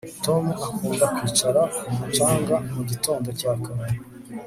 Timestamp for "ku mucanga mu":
1.85-2.81